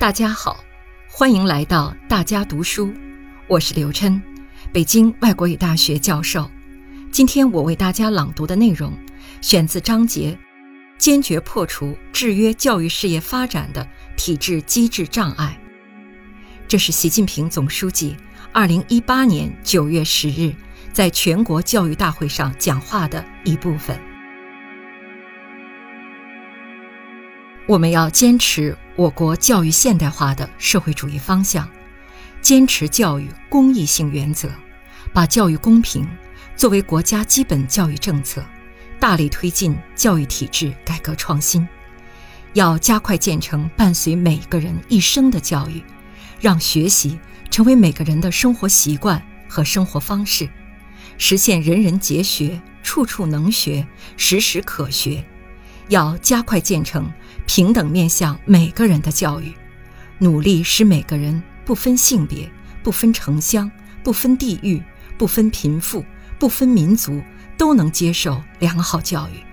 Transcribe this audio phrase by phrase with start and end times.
[0.00, 0.64] 大家好，
[1.10, 2.90] 欢迎来到大家读书，
[3.46, 4.18] 我是刘琛，
[4.72, 6.50] 北京外国语大学教授。
[7.12, 8.94] 今天我为大家朗读的内容
[9.42, 10.38] 选自章节
[10.96, 13.86] “坚决破除制约教育事业发展的
[14.16, 15.60] 体制机制障碍”，
[16.66, 18.16] 这是习近平总书记
[18.54, 20.54] 二零一八年九月十日
[20.94, 24.00] 在全国教育大会上讲话的一部分。
[27.70, 31.70] 我们要坚持我国教育现代化的社会主义方向，
[32.42, 34.50] 坚持教育公益性原则，
[35.12, 36.04] 把教育公平
[36.56, 38.44] 作为国家基本教育政策，
[38.98, 41.64] 大力推进教育体制改革创新。
[42.54, 45.80] 要加快建成伴随每个人一生的教育，
[46.40, 47.20] 让学习
[47.52, 50.48] 成为每个人的生活习惯和生活方式，
[51.18, 55.24] 实现人人皆学、处处能学、时时可学。
[55.88, 57.12] 要加快建成
[57.52, 59.52] 平等面向每个人的教育，
[60.18, 62.48] 努力使每个人不分性别、
[62.80, 63.68] 不分城乡、
[64.04, 64.80] 不分地域、
[65.18, 66.04] 不分贫富、
[66.38, 67.20] 不分民族
[67.58, 69.44] 都能接受良好教育。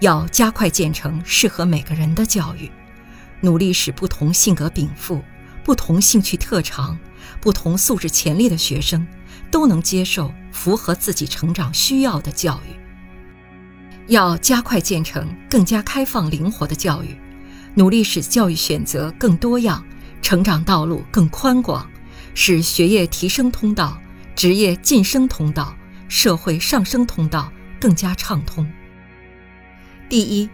[0.00, 2.68] 要加快建成适合每个人的教育，
[3.40, 5.22] 努力使不同性格禀赋、
[5.62, 6.98] 不同兴趣特长、
[7.40, 9.06] 不同素质潜力的学生
[9.48, 12.79] 都能接受符合自己成长需要的教育。
[14.10, 17.16] 要加快建成更加开放灵活的教育，
[17.74, 19.84] 努力使教育选择更多样，
[20.20, 21.88] 成长道路更宽广，
[22.34, 23.96] 使学业提升通道、
[24.34, 25.72] 职业晋升通道、
[26.08, 28.68] 社会上升通道更加畅通。
[30.08, 30.50] 第一，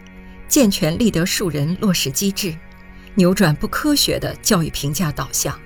[0.49, 2.55] 健全立德树人落实机制，
[3.15, 5.59] 扭转不科学的教育评价导向。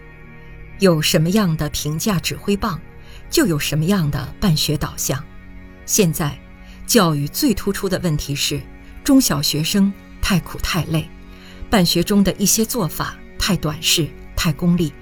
[0.79, 2.81] 有什么样的评价指挥棒，
[3.29, 5.21] 就有什么样的办学导向。
[5.85, 6.39] 现在。
[6.91, 8.61] 教育最突出的问题是，
[9.05, 11.09] 中小学生太苦太累，
[11.71, 14.93] 办学中的一些做法太短视、太功利。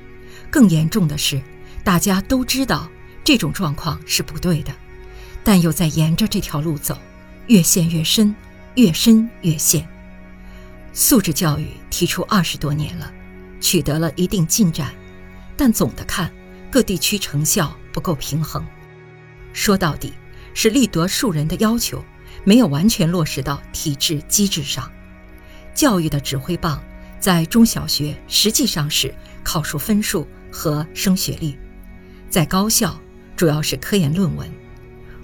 [0.51, 1.41] 更严重的是，
[1.83, 2.91] 大家都知道
[3.25, 4.73] 这种状况是不对的，
[5.43, 6.95] 但又在沿着这条路走，
[7.47, 8.37] 越陷越深，
[8.75, 9.89] 越深越陷。
[10.93, 13.11] 素质教育提出二十多年了，
[13.63, 14.95] 取得了一定进展，
[15.57, 16.31] 但总的看，
[16.71, 18.63] 各地区成效不够平衡。
[19.55, 20.13] 说到底。
[20.61, 22.05] 是立德树人的要求
[22.43, 24.91] 没有完全落实到体制机制上，
[25.73, 26.83] 教育的指挥棒
[27.21, 29.15] 在中小学实际上是
[29.45, 31.57] 考数分数和升学率，
[32.29, 33.01] 在高校
[33.37, 34.51] 主要是科研论文。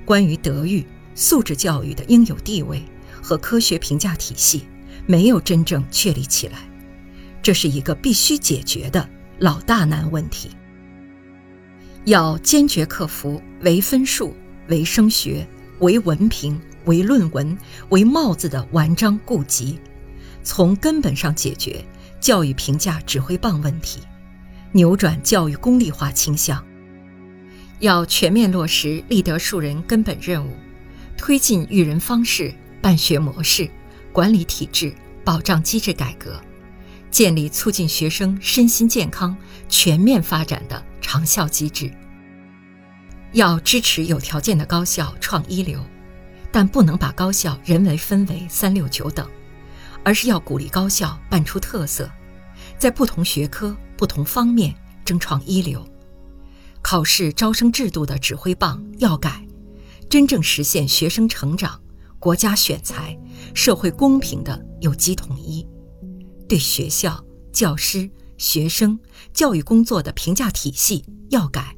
[0.04, 0.86] 关于德育、
[1.16, 2.80] 素质教育的应有地位
[3.20, 4.68] 和科学评价体系
[5.04, 6.60] 没有真正确立起来，
[7.42, 10.52] 这是一个必须解决的老大难问题。
[12.04, 14.32] 要坚决克服唯分数。
[14.68, 15.46] 为升学、
[15.80, 17.56] 为文凭、为论文、
[17.90, 19.78] 为帽子的文章痼疾，
[20.42, 21.84] 从根本上解决
[22.20, 24.00] 教育评价指挥棒问题，
[24.72, 26.64] 扭转教育功利化倾向。
[27.80, 30.50] 要全面落实立德树人根本任务，
[31.16, 33.68] 推进育人方式、办学模式、
[34.12, 36.40] 管理体制、保障机制改革，
[37.10, 39.36] 建立促进学生身心健康
[39.68, 41.90] 全面发展的长效机制。
[43.34, 45.84] 要支持有条件的高校创一流，
[46.52, 49.28] 但不能把高校人为分为三六九等，
[50.04, 52.08] 而是要鼓励高校办出特色，
[52.78, 54.72] 在不同学科、不同方面
[55.04, 55.84] 争创一流。
[56.80, 59.44] 考试招生制度的指挥棒要改，
[60.08, 61.80] 真正实现学生成长、
[62.20, 63.18] 国家选才、
[63.52, 65.66] 社会公平的有机统一。
[66.48, 68.08] 对学校、教师、
[68.38, 68.96] 学生、
[69.32, 71.74] 教育工作的评价体系要改。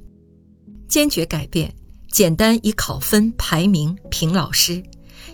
[0.88, 1.74] 坚决改变
[2.10, 4.82] 简单以考分排名评老师，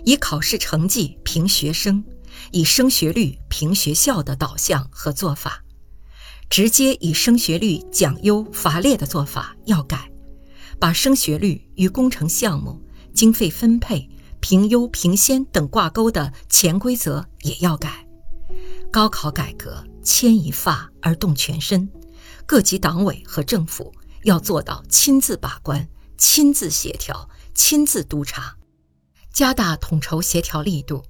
[0.05, 2.03] 以考试成绩评学生，
[2.51, 5.63] 以升学率评学校的导向和做法，
[6.49, 10.11] 直接以升学率奖优罚劣的做法要改，
[10.79, 12.81] 把升学率与工程项目、
[13.13, 14.09] 经费分配、
[14.41, 18.05] 评优评先等挂钩的潜规则也要改。
[18.91, 21.89] 高考改革牵一发而动全身，
[22.45, 23.93] 各级党委和政府。
[24.23, 25.87] 要做到亲自把关、
[26.17, 28.55] 亲自协调、亲自督查，
[29.31, 31.03] 加大统筹协调力度，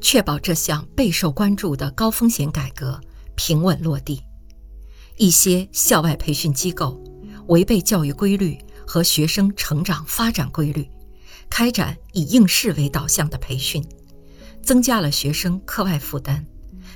[0.00, 3.00] 确保这项备受关注的高风险改革
[3.36, 4.22] 平稳落地。
[5.16, 7.02] 一些校外培训机构
[7.48, 10.88] 违背教育规律和学生成长发展规律，
[11.50, 13.84] 开展以应试为导向的培训，
[14.62, 16.46] 增加了学生课外负担，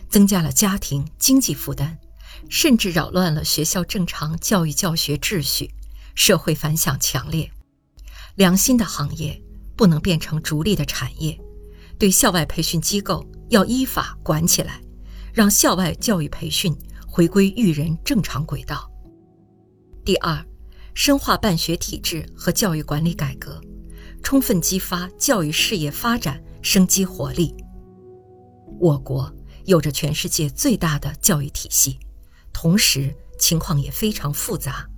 [0.08, 1.98] 增加了家庭经济负担。
[2.48, 5.70] 甚至扰乱了学校正常教育教学秩序，
[6.14, 7.50] 社会反响强烈。
[8.36, 9.42] 良心的行业
[9.76, 11.38] 不能变成逐利的产业，
[11.98, 14.80] 对校外培训机构要依法管起来，
[15.32, 16.76] 让校外教育培训
[17.06, 18.90] 回归育人正常轨道。
[20.04, 20.44] 第二，
[20.94, 23.60] 深化办学体制和教育管理改革，
[24.22, 27.54] 充分激发教育事业发展生机活力。
[28.78, 29.34] 我国
[29.64, 31.98] 有着全世界最大的教育体系，
[32.58, 34.88] 同时情况也非常复杂，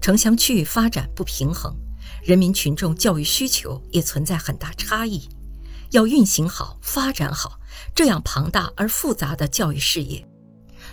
[0.00, 1.74] 城乡区域发展不平衡，
[2.22, 5.28] 人民群众教育需求也存在很大差异。
[5.90, 7.58] 要运行好、发展好
[7.96, 10.24] 这样庞大而复杂的教育事业，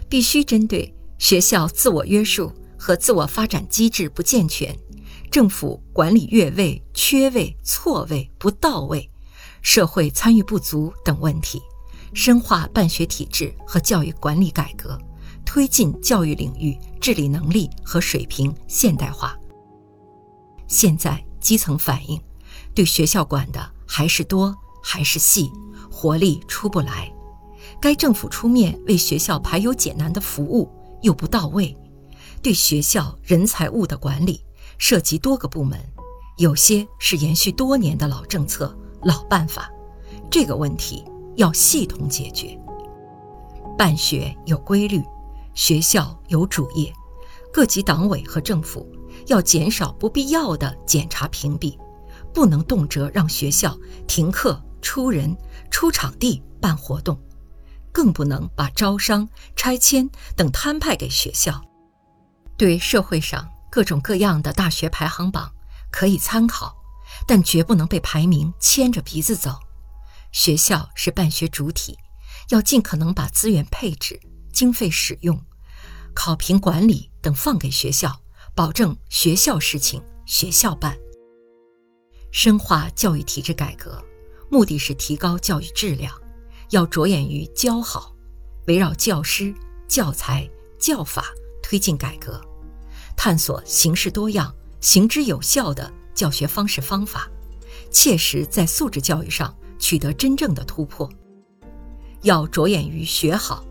[0.10, 4.76] 必须针对学校自我约束和自我发展机制不健全、
[5.30, 9.08] 政府管理越位、缺位、错位、不到位、
[9.62, 11.62] 社会参与不足等问题，
[12.16, 15.00] 深化办学体制和教育管理改革，
[15.48, 19.36] 推进教育领域治理能力和水平现代化。
[20.68, 22.22] 现在基层反映，
[22.76, 24.54] 对学校管的还是多。
[24.90, 25.52] 还是细，
[25.92, 27.12] 活力出不来。
[27.82, 30.72] 该政府出面为学校排忧解难的服务
[31.02, 31.76] 又不到位，
[32.42, 34.42] 对学校人财物的管理
[34.78, 35.78] 涉及多个部门，
[36.38, 38.74] 有些是延续多年的老政策、
[39.04, 39.70] 老办法。
[40.32, 41.04] 这个问题
[41.36, 42.58] 要系统解决。
[43.78, 45.04] 办学有规律，
[45.58, 46.94] 学校有主业，
[47.52, 48.88] 各级党委和政府
[49.26, 51.76] 要减少不必要的检查屏蔽，
[52.32, 53.76] 不能动辄让学校
[54.08, 54.64] 停课。
[54.80, 55.36] 出人、
[55.72, 57.20] 出场地办活动，
[57.92, 61.60] 更不能把招商、拆迁等摊派给学校。
[62.56, 65.52] 对社会上各种各样的大学排行榜
[65.92, 66.78] 可以参考，
[67.28, 69.60] 但绝不能被排名牵着鼻子走。
[70.32, 71.98] 学校是办学主体，
[72.50, 74.22] 要尽可能把资源配置、
[74.58, 75.40] 经费使用、
[76.16, 78.24] 考评管理等放给学校，
[78.56, 80.98] 保证学校事情学校办。
[82.32, 84.04] 深化教育体制改革。
[84.50, 86.12] 目的是提高教育质量，
[86.72, 88.16] 要着眼于教好，
[88.66, 89.54] 围绕教师、
[89.88, 90.50] 教材、
[90.80, 91.26] 教法
[91.62, 92.42] 推进改革，
[93.16, 94.52] 探索形式多样、
[94.82, 97.30] 行之有效的教学方式方法，
[97.92, 101.08] 切实在素质教育上取得真正的突破。
[102.24, 103.64] 要着眼于学好，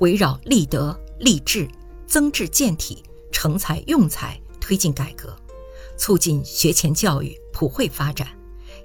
[0.00, 1.68] 围绕立德、立志、
[2.06, 3.02] 增智健体、
[3.32, 5.36] 成才用才推进改革，
[5.96, 8.28] 促进学前教育普惠发展。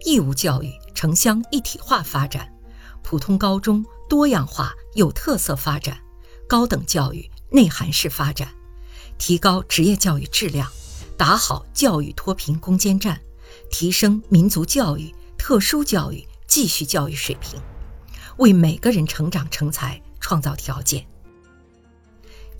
[0.05, 2.47] 义务教育城乡一体化发展，
[3.03, 5.99] 普通高中多样化有特色发展，
[6.47, 8.47] 高等教育内涵式发展，
[9.17, 10.71] 提高职业教育质量，
[11.17, 13.19] 打好教育脱贫攻坚战，
[13.69, 17.59] 提升民族教育、特殊教育继续教育水平，
[18.37, 21.03] 为每个人成长成才创造条件。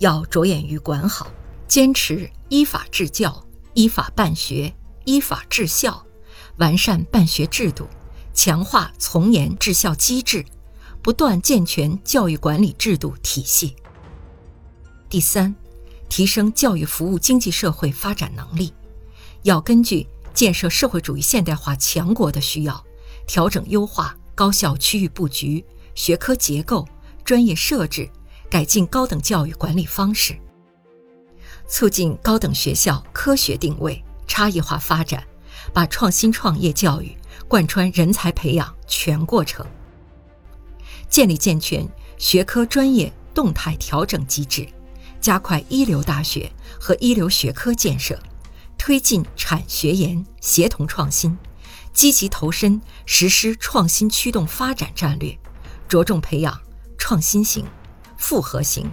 [0.00, 1.30] 要着眼于管好，
[1.68, 4.74] 坚持依法治教、依法办学、
[5.04, 6.04] 依法治校。
[6.56, 7.86] 完善办学制度，
[8.34, 10.44] 强化从严治校机制，
[11.00, 13.76] 不断健全教育管理制度体系。
[15.08, 15.54] 第三，
[16.08, 18.74] 提升教育服务经济社会发展能力，
[19.44, 22.84] 要根据建设社会主义现代化强国的需要，
[23.28, 25.64] 调整优化高校区域布局、
[25.94, 26.86] 学科结构、
[27.24, 28.08] 专业设置，
[28.50, 30.38] 改进高等教育管理方式，
[31.68, 35.22] 促进高等学校科学定位、差异化发展。
[35.74, 37.14] 把创新创业教育
[37.46, 39.64] 贯穿人才培养全过程，
[41.08, 41.86] 建立健全
[42.16, 44.66] 学科专业动态调整机制，
[45.20, 46.50] 加快一流大学
[46.80, 48.18] 和一流学科建设，
[48.78, 51.36] 推进产学研协同创新，
[51.92, 55.38] 积极投身实施创新驱动发展战略，
[55.88, 56.58] 着重培养
[57.00, 57.66] 创新型、
[58.18, 58.88] 复合型、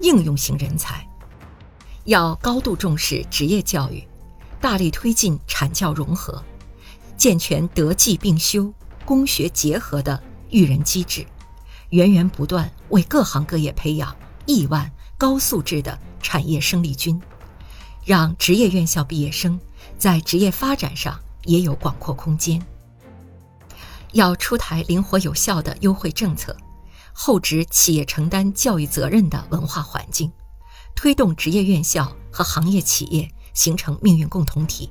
[0.00, 1.04] 应用型人才，
[2.04, 4.06] 要高度重视职业教育。
[4.60, 6.42] 大力推进产教融合，
[7.16, 8.72] 健全德技并修、
[9.04, 11.26] 工学结合的育人机制，
[11.90, 17.20] 源源不断为各行各业培养亿万高素质的产业生力军，
[18.04, 19.58] 让职业院校毕业生
[19.98, 22.60] 在职业发展上也有广阔空间。
[24.12, 26.56] 要出台灵活有效的优惠政策，
[27.18, 30.30] 厚植企业承担教育责任的文化环境，
[30.94, 33.28] 推动职业院校和行业企业。
[33.56, 34.90] 形成命运共同体。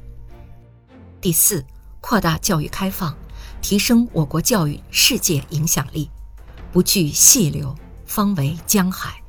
[1.22, 1.64] 第四，
[2.02, 3.16] 扩大教育开放，
[3.62, 6.10] 提升我国教育世界影响力，
[6.72, 7.76] 不惧细流，
[8.08, 9.22] 方为江海。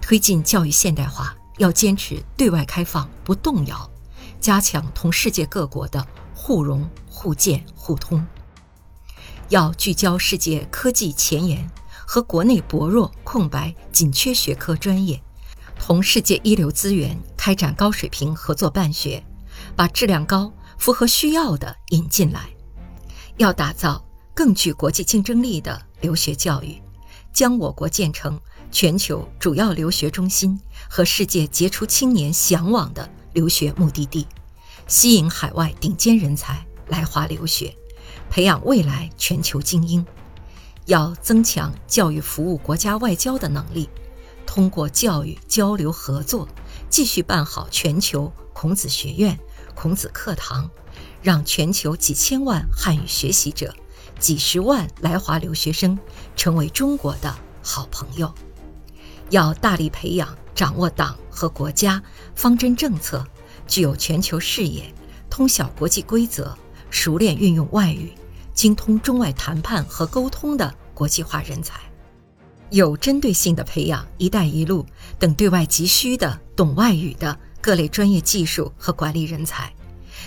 [0.00, 3.90] 推进教育现代化，要坚持对外开放不动摇，
[4.40, 8.26] 加强同世界各国的互融互鉴互通。
[9.50, 11.70] 要聚焦世界科技前沿
[12.06, 15.20] 和国内薄弱空白紧缺学科专业。
[15.78, 19.22] 同世界一流资源开展高水平合作办学，
[19.74, 22.48] 把质量高、符合需要的引进来。
[23.36, 26.80] 要打造更具国际竞争力的留学教育，
[27.32, 30.58] 将我国建成全球主要留学中心
[30.88, 34.26] 和世界杰出青年向往的留学目的地，
[34.86, 37.76] 吸引海外顶尖人才来华留学，
[38.30, 40.06] 培养未来全球精英。
[40.86, 43.88] 要增强教育服务国家外交的能力，
[44.46, 46.46] 通过教育交流合作，
[46.90, 49.38] 继续办好全球孔子学院、
[49.74, 50.70] 孔子课堂，
[51.22, 53.74] 让全球几千万汉语学习者、
[54.18, 55.98] 几十万来华留学生
[56.36, 58.32] 成为中国的好朋友。
[59.30, 62.02] 要大力培养掌握党和国家
[62.34, 63.26] 方针政策、
[63.66, 64.92] 具有全球视野、
[65.30, 66.54] 通晓国际规则、
[66.90, 68.12] 熟练运用外语。
[68.54, 71.80] 精通中外谈判和沟通的国际化人才，
[72.70, 74.86] 有针对性地培养“一带一路”
[75.18, 79.72] 等对外急需的懂外语的各类专业技术和管理人才，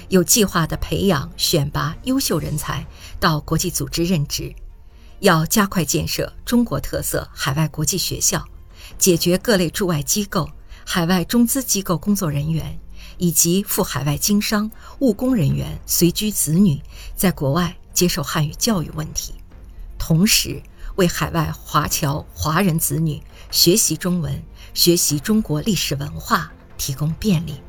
[0.09, 2.85] 有计划地培养选拔优秀人才
[3.19, 4.53] 到国际组织任职。
[5.19, 8.45] 要加快建设中国特色海外国际学校，
[8.99, 10.47] 解决各类驻外机构、
[10.85, 12.77] 海外中资机构工作人员
[13.17, 14.69] 以及赴海外经商
[14.99, 16.79] 务工人员随居子女
[17.15, 17.75] 在国外。
[17.97, 19.33] 接受汉语教育问题，
[19.97, 20.61] 同时
[20.97, 24.43] 为海外华侨华人子女学习中文、
[24.75, 27.59] 学习中国历史文化提供便利。